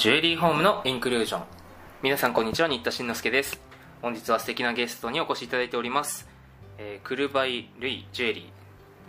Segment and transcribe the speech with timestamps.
[0.00, 1.42] ジュエリーホームのインクルージョン。
[2.02, 3.60] 皆さんこんにちは新田慎之介です。
[4.00, 6.26] 本日は素敵なゲストにお越しいただいております、
[6.78, 8.44] えー、クルバイ・ルイ・ジュエリー、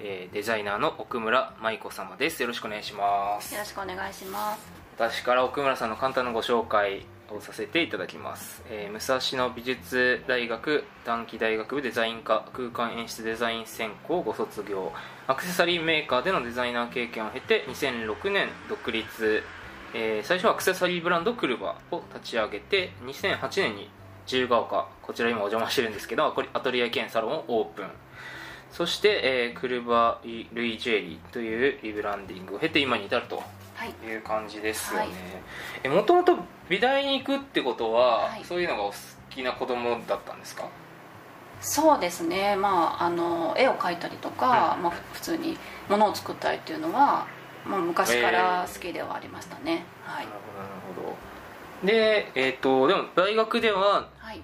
[0.02, 2.42] えーデザイナーの奥村舞子様です。
[2.42, 3.54] よろしくお願いします。
[3.54, 4.70] よろしくお願いします。
[4.98, 14.92] 私から奥村さんの簡単なご紹介をさせていただきます、えー武蔵野美術大学短期大学部デザイン科空間演出デザイン専攻をご卒業。
[15.28, 19.42] アクセサリーメーカーでのデザイナー経験を経て2006年独立、
[19.94, 23.90] えー最初はアクセサリーブランドクルバを立ち上げて2008年に
[24.26, 27.88] 自由が丘こちら今お邪魔してるんですけどアトリエ兼サロンをオープン。
[28.72, 33.44] そして、えークルバイ・ルイ・ジュエリーというリブランディングを経て今に至ると
[33.76, 33.90] はい。
[34.08, 35.06] いう感じですよね。
[35.08, 35.14] はい。
[35.84, 36.38] えもともと
[36.70, 38.46] 美大に行くってことは、はい。
[38.46, 38.94] そういうのがお好
[39.30, 40.64] きな子供だったんですか？
[41.60, 42.56] そうですね。
[42.56, 45.58] まああの絵を描いたりとか、まあ、ふ普通に
[45.90, 47.28] 物を作ったりっていうのは、
[47.66, 50.26] まあ、昔から好きではありましたね、はい。
[50.26, 51.12] なるほどなるほ
[51.84, 51.88] ど。
[51.88, 54.42] でえっ、とでも大学でははい、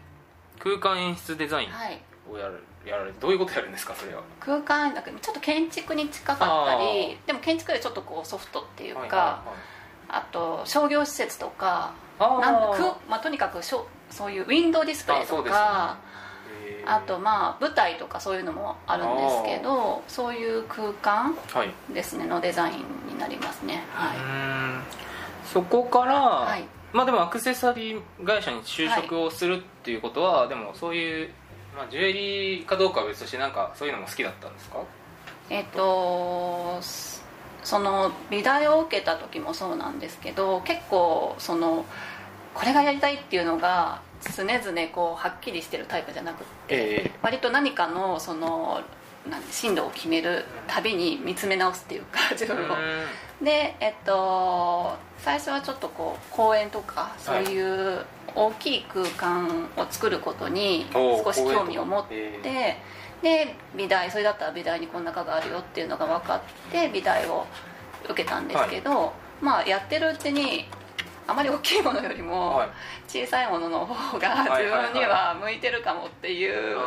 [0.59, 2.02] 空間演出デザインはい、
[2.32, 4.22] をやるやられてどういうことやるんですかそれは？
[4.40, 9.44] 空間だけどちょっと建築に近かったりでも建築よりちょっとこうソフトっていうか、はいはいはい。
[10.09, 15.98] あと商業施設とかなんくまあ、とにかくしょそういうウィンドウディスプレイとか
[16.86, 22.86] あとまあ舞台とかそういうのもあるんですけどそういう空間はい、ですねのデザイン
[23.18, 23.84] になりますね。
[23.94, 24.18] はい。
[25.46, 26.64] そこから、はい。
[26.94, 31.30] まあでもアクセサリー会社に就職をするっていうことは、でもそういう、
[31.76, 34.80] まあ、ジュエリーかどうかは別としてなんかそういうのも好きだったんですか？
[35.50, 37.22] えっ、とそ
[37.64, 41.86] その美大を受けた時もそうなんですけど結構その
[42.54, 44.02] これがやりたいっていうのが
[44.36, 47.20] 常々こうはっきりしてるタイプじゃなくってええ。
[47.22, 48.81] 割と何かのその
[49.52, 52.75] 進路を決めるたびに見つめ直すっていうか自分を。
[53.44, 62.78] でえっと最初はちょっとこう公園とかそういう大きい空間を作ることに少し興味を持って、え
[63.22, 66.41] で美大それだったら美大にこんな科があるよっていうのが分かっ
[66.72, 67.47] て美大を
[68.06, 70.66] 受けたんですけど、まあやってるうちに
[71.28, 72.70] あまり大きいものよりもはい。
[73.08, 76.78] 小さいものの方がはい自分には向いてるかもっていう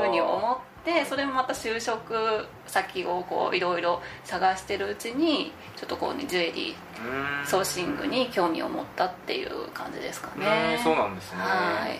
[0.00, 11.38] ふうに思ってそれもまた就職先をこういろいろ探してるうちにちょっとこうねジュエリうーソーシングに興味を持ったっていう感じですかうねそうなんですね。
[11.40, 11.98] はい。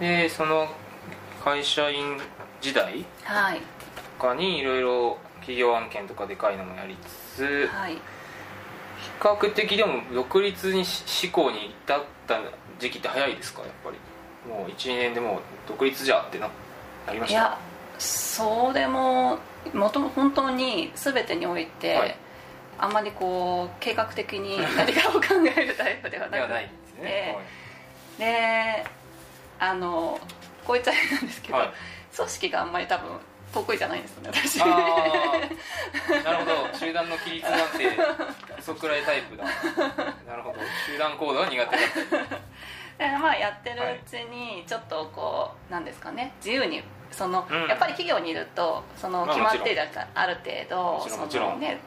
[0.00, 0.68] でその
[1.44, 2.18] 会社員
[2.60, 3.60] 時代はい。
[4.18, 7.92] とかにいろいろ企業案件とかでかいのもやりつつはい。
[7.94, 8.00] 比
[9.20, 12.40] 較的でも独立にし志向に至った
[12.78, 13.98] 時期って早いですかやっぱり
[14.48, 16.48] もう12年でもう独立じゃってな
[17.06, 17.34] なりました？
[17.34, 17.58] いや
[17.98, 19.38] そうでも
[19.72, 22.16] もとも本当に全てにおいて、はい。
[22.78, 27.38] あんまりこう計画的に何かを考えるタイプではなくではないですね、
[28.18, 28.84] で
[29.58, 30.20] あの
[30.66, 31.72] こう言っちゃ変なんですけど、はい。
[32.14, 33.08] 組織があんまり多分
[33.62, 34.58] 得意じゃないんですよね私。
[34.58, 34.64] な
[36.32, 36.78] るほど。
[36.78, 39.44] 集団の規律なんてそくらいタイプだ。
[39.44, 40.58] なるほど。
[40.86, 42.26] 集団行動は苦手だ
[42.98, 47.66] でまあやってるうちにちょっとこうなんですかね自由にその、うん。
[47.68, 49.82] やっぱり企業にいるとそのまあ決まってる
[50.14, 51.60] ある程度もちろんそのもちろん。
[51.60, 51.78] ね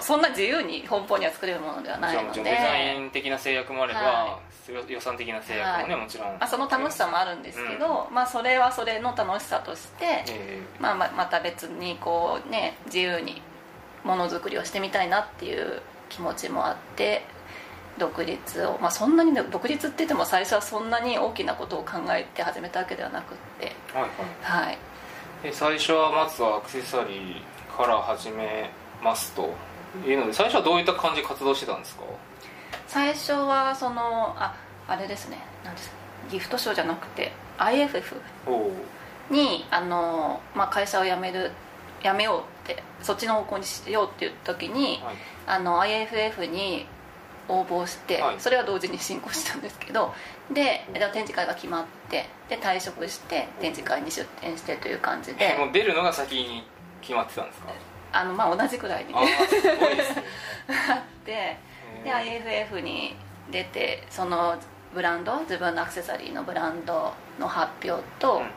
[0.00, 2.42] そんな自由に奔放には作れるものではないので。
[2.42, 4.38] デザイン的な制約もあれば、は
[4.68, 6.02] 予予算的な制約もね、はい。
[6.02, 13.40] もちろん、まあ、その楽しさもあるんですけど、まあ、それはそれの楽しさとして、えまあ、ままた別にこうね自由に
[14.04, 17.22] ものづくりをしてみたいなっていう気持ちもあって
[17.98, 23.72] 独立を、まあ、そんなにね独立って言っても最初はそんなに大きなことを考えて始めたわけではなくって。
[23.94, 24.10] ーはい
[24.42, 24.66] はい。
[24.66, 24.78] はい。
[25.42, 28.70] で最初はまずはアクセサリーから始め
[29.02, 29.54] ますと
[30.06, 32.02] いうので最初はどういった感じで活動してたんですか？
[32.86, 34.54] 最初はそのあ
[34.86, 35.96] あれですね何ですか
[36.30, 38.02] ギフトショーじゃなくて IFF
[39.30, 41.50] にあの、まあ、会社を辞める
[42.02, 42.40] 辞めよう
[42.70, 45.16] ってそっちの方向にしようっていう時に、はい。
[45.46, 46.86] あの IFF に
[47.48, 48.36] 応募して、はい。
[48.38, 50.14] それは同時に進行したんですけど
[50.50, 55.54] でで展示会が決まってで退職して展示会に出展してという感じで。
[55.58, 56.64] もう出るのが先に
[57.00, 57.68] 決まってたんですか？
[58.12, 59.18] あの、まあ、同じくらいにね。
[60.90, 61.56] あって
[62.04, 63.16] で IFF に
[63.50, 64.56] 出てその
[64.94, 68.50] ブランド自分のアクセサリーのブランドの発表と、うん。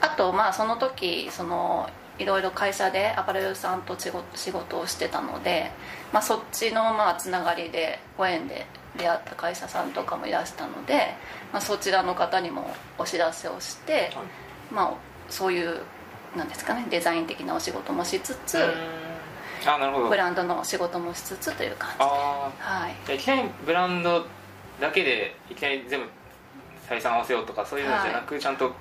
[0.00, 1.88] あとまあその時その
[2.18, 5.70] いろいろ会社でアパレルさんと仕事仕事をしてたので、
[6.12, 11.14] まあ、そっちのまあつながりでご縁で出会った会社さんとかもいらしたので、
[11.52, 14.12] まあ、そちらの方にもお知らせをして、はい。
[14.70, 14.94] まあ、
[15.28, 15.80] そういう
[16.36, 18.58] なんですかねデザイン的なお仕事もしつつ、
[19.66, 20.08] あなるほど。
[20.08, 22.04] ブランドの仕事もしつつという感じで。
[22.04, 22.06] あ
[22.58, 22.94] はい。
[23.08, 24.26] あいきなりブランド
[24.80, 26.06] だけでいきなり全部
[26.88, 28.72] 採算合わせようとかそういうのじゃなく、ちゃんと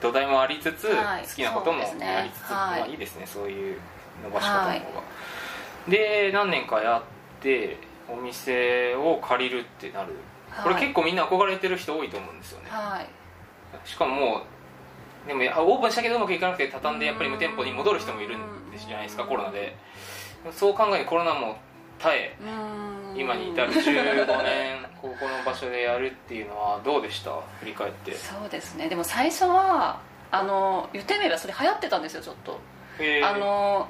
[0.00, 1.22] 土台もありつつ、はい。
[1.22, 3.26] 好きなこともやりつつ、はいまあいいですね。
[3.26, 3.78] そういう
[4.22, 4.78] 伸ばし方の方が、
[5.88, 7.02] で何年かやっ
[7.42, 7.78] て
[8.08, 10.12] お店を借りるってなる。
[10.62, 10.82] これはい。
[10.82, 13.08] 結構みんな憧れてる人多いと思うんですよね、はい。
[13.88, 14.42] しかももう
[15.26, 18.40] でもやオープンしたけどうまくいかなくて畳んでやっぱり無店舗に戻る人もいるん
[18.76, 19.76] じゃないですかうんコロナで。
[20.52, 21.56] そう考えてコロナも
[21.98, 22.36] 耐え
[23.16, 27.30] 今に至る15年 ここの場所でやるっていうのはどうでした？
[27.60, 28.14] 振り返って。
[28.14, 28.88] そうですね。
[28.88, 29.98] でも最初は
[30.30, 32.60] あの言ってみればそれ流行ってたんですよちょっと。
[33.24, 33.88] あの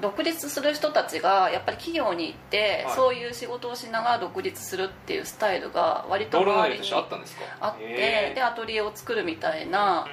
[0.00, 2.94] 独立する人たちがやっぱり企業に行って、はい。
[2.94, 7.42] そういう仕事をしながら独立するっていうスタイルが割と周りにあったんですか？
[7.60, 10.06] あってでアトリエを作るみたいな、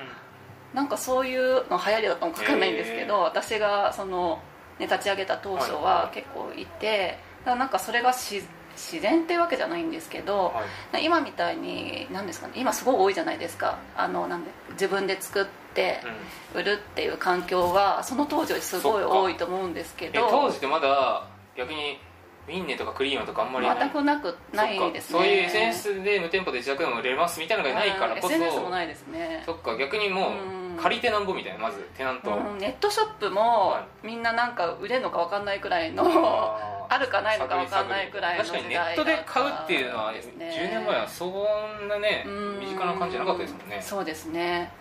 [0.75, 4.39] なんかそういうの流行りだったのか分かんないんですけど、私がその、
[4.77, 6.16] ね、立ち上げた当初はいははい。
[6.16, 8.44] 結構いて、だからなんかそれがし
[8.75, 10.54] 自然っていうわけじゃないんですけど、
[10.92, 11.06] はい。
[11.06, 13.80] 今みたいに何ですかね今すごい多いじゃないですか。
[13.95, 16.01] あのなんで自分で作って
[16.54, 16.62] うん。
[16.62, 21.27] 売るっていう環境はその当時よりすごい多いと思うんですけえ当ど時ってまだ
[21.57, 22.00] 逆に
[22.47, 25.19] ウィンネとかクリームとかあんまり全くなくないですね。
[25.19, 28.33] そういう SNS で無店舗で自宅でも売れますみたいなのがないからこそ、うん。
[28.36, 29.44] SNS もないですね。
[29.45, 30.30] そっか逆にも
[30.77, 32.59] う借りてなんぼみたいなまずテナント、うん。
[32.59, 36.03] ネットショップもはみんななんか売れるのか分かんないくらいの
[36.88, 42.59] あるかないのか分かんないくらいの時確かにネ代ットで買うっていうのはだったんですね10年前はそんなねうん。
[42.59, 43.81] 身近な感じじゃなかったですもんね。
[43.81, 44.71] そうですね。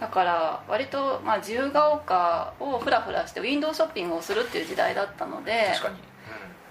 [0.00, 5.96] だから割と、まあ、自由が丘をフラフラしてウィンドウショッピングをするっていう時代だったので確かに、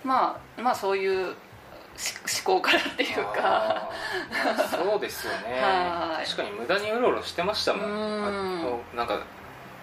[0.03, 1.35] まあ、まあそういう
[1.97, 2.13] し
[2.45, 3.89] 思考からっていうか。
[4.71, 5.59] そうですよね。
[5.61, 6.25] はい。
[6.25, 7.91] 確かに無駄にうろうろしてましたもん。
[7.91, 8.97] うん。
[8.97, 9.19] なんか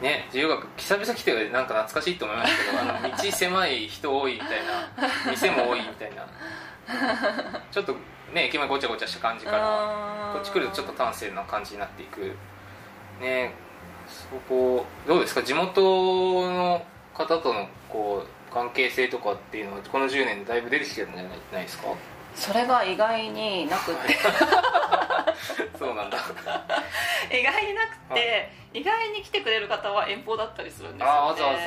[0.00, 5.30] ね自由学久々来てなんか懐かしいと思いましたけど あの道狭い人多いみたいな。
[5.30, 6.26] 店も多いみたいな。
[7.70, 7.92] ちょっと
[8.32, 12.36] ね駅前ごちゃごちゃした感じからこっち来るとちょっと端正な感じになっていく。
[13.20, 13.52] ね
[14.08, 15.42] そこどうですか？
[15.42, 21.22] 地元の方とのこう関係性とかっていうのはこの10年でだいぶ出てきてるんじゃ
[21.52, 21.88] ないですか？
[22.34, 24.16] それが意外になくて。
[25.78, 26.16] そうなんだ。
[27.30, 31.64] 意外になくて、意外に来てくれる方は遠方だったりするんですよ、ね、ああわざわざ見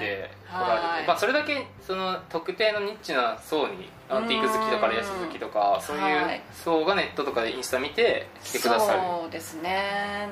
[0.00, 1.02] て来られはい。
[1.02, 6.40] て、まあ、それだけその特定のニッチな層にアンティーク好きとかレース好きとかそういうはい。
[6.52, 9.00] 層がネットとかでインスタ見て来てくださる。
[9.00, 10.28] そうですね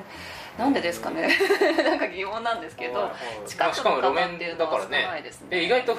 [0.59, 1.29] なんでですかね。
[1.83, 3.11] なんか疑問なんですけどはいは
[3.45, 3.47] い。
[3.47, 5.47] 近くしかも路の方っていう面だからのは少ないねですね。
[5.49, 5.97] で意外と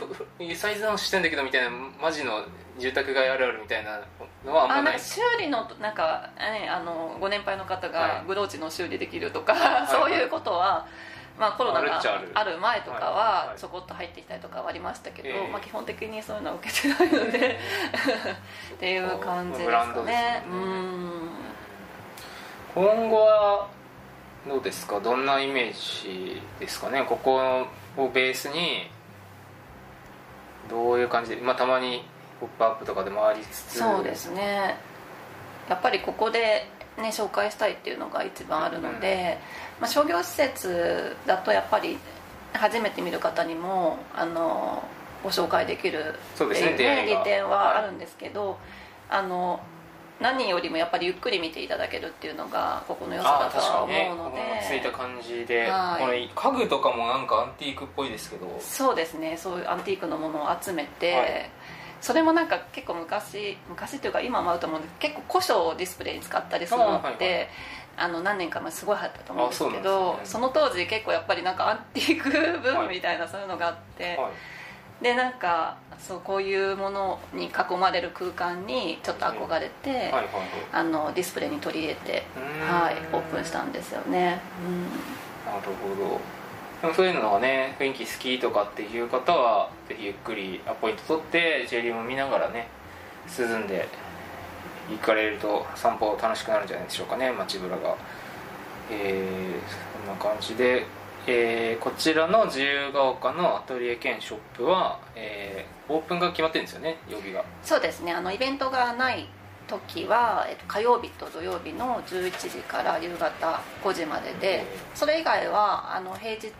[0.54, 2.44] サイズダウンしてんだけどみたいなマジの
[2.78, 4.00] 住宅街あるあるみたいな
[4.44, 7.92] のはあんまなあないんか修理のなんか、ね、あのご年配の方はい。
[7.92, 9.54] がブローチの修理できるとか、
[9.84, 10.86] い そういうことは、
[11.38, 12.02] まあ、コロナが
[12.34, 15.48] ある前とかはちょこっと入ってきたりとかはありましたけど、ええ。
[15.48, 17.58] まあ、基本的にそういうのは受けてないので
[18.74, 20.04] っていう感じですかね。
[20.04, 20.42] ね。
[20.46, 21.30] うん。
[22.74, 23.66] 今後は
[24.48, 25.00] どうですか？
[25.00, 27.04] どんなイメージですかね？
[27.08, 27.66] ここ
[27.96, 28.90] をベースに
[30.68, 32.04] どういう感じで、まあ、たまに
[32.40, 33.78] 「ポップアップとかでもありつつ。
[33.78, 34.76] そうですね。
[35.68, 36.66] やっぱりここで、
[36.96, 39.38] ね、紹介したいっていうのが一番あるので、
[39.78, 41.98] まあ、商業施設だとやっぱり
[42.54, 44.82] 初めて見る方にもあの
[45.22, 47.18] ご紹介できるってそうねいう出会いが。
[47.20, 48.58] 利点はあるんですけど、
[49.10, 49.60] あの
[50.20, 56.04] 何よりもやっぱりゆっくり見ていただけるっていうのがここの良さああだと思うので、このついた感じで、はい。
[56.04, 58.46] これ家具とかもなんかアンティークっぽいですけど。
[58.60, 59.36] そうですね。
[59.36, 61.50] そういうアンティークのものを集めて、はい。
[62.02, 67.48] それもなんか結構昔昔っていうか今もあると思うんですけど結構古書をディスプレイに使ったりするのって
[67.96, 68.20] あ、あはいはい。
[68.20, 70.32] の何年か前すごい流行ったと思うんですけどですね。
[70.32, 74.32] その当時結構やっぱりなんかアンティークブームみたいなそういうのがあって、はい
[75.02, 80.26] でなんかそうこういうものに囲まれる空間にちょっと憧れて、はいはいはい。
[80.72, 82.24] あのディスプレイに取り入れて、
[82.66, 84.82] はい、オープンしたんですよね、うん
[85.52, 86.20] なるほど。
[86.80, 92.68] でもそういうのがね雰囲気好きとかっていう方はぜひゆっくりアポイント取って J リーグも見ながらね
[93.38, 93.86] 涼んで
[94.90, 97.96] 行かれると散歩楽しくなるんじゃないでしょうかね街ぶらが。
[98.90, 100.84] えー、そんな感じで、
[101.26, 107.44] えーこちらの自由が丘のアトリエ兼ショップは、えーオープンが決まってるんですよね曜日が。
[107.64, 108.12] そうですね。
[108.12, 109.26] あのイベントがない
[109.66, 116.50] 時は、えっと、火曜日と土曜日の11時から夕方5時まででそれ以外はあの平日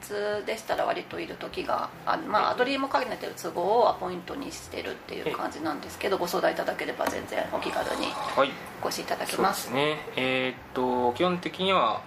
[0.47, 8.51] でしたら割といる時があるまあアトリエも兼ねてる都合をアポイントにしてるっていう感じなんですけどご相談いただければ全然お気軽にはい。
[8.83, 9.97] お越しいただけそうまですすね。
[10.17, 12.03] えーっと基本的には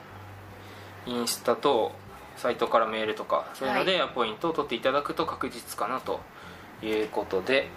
[1.05, 1.91] インスタと、
[2.37, 6.19] サイトからメールとかそういうのでポイントを取っていただくと確実かなと
[6.83, 7.67] いうことで、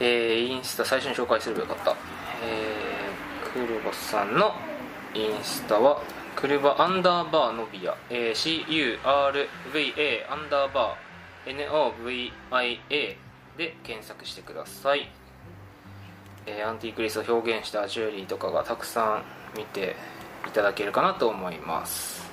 [0.00, 4.52] えーインスタ最初に紹介すればよかった、えー、クルバさんの
[5.14, 6.02] インスタは
[6.34, 13.16] クルバアンダーバーノビア、えー CURVA アンダーバー NOVIA
[13.56, 15.08] で検索してください、
[16.46, 19.22] えーアンティークリストを表現したジュエリーとかがたくさ
[19.54, 19.96] ん見て
[20.48, 22.29] いただけるかなと思います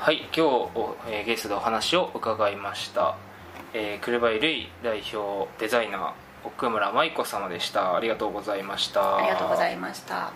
[0.00, 3.18] はい今日お、えーゲストでお話を伺いました、
[3.74, 7.96] えー、クルバイルイ代表デザイナー奥村舞子様でした。
[7.96, 9.18] ありがとうございました。
[9.18, 10.32] ありがとうございました。